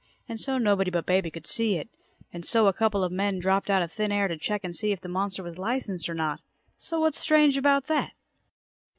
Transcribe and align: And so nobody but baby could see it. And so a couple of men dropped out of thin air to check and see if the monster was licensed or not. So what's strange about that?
And 0.27 0.39
so 0.39 0.57
nobody 0.57 0.89
but 0.89 1.05
baby 1.05 1.29
could 1.29 1.45
see 1.45 1.75
it. 1.75 1.87
And 2.33 2.43
so 2.43 2.65
a 2.65 2.73
couple 2.73 3.03
of 3.03 3.11
men 3.11 3.37
dropped 3.37 3.69
out 3.69 3.83
of 3.83 3.91
thin 3.91 4.11
air 4.11 4.27
to 4.27 4.35
check 4.35 4.63
and 4.63 4.75
see 4.75 4.91
if 4.91 4.99
the 4.99 5.07
monster 5.07 5.43
was 5.43 5.59
licensed 5.59 6.09
or 6.09 6.15
not. 6.15 6.41
So 6.75 7.01
what's 7.01 7.19
strange 7.19 7.55
about 7.55 7.85
that? 7.85 8.13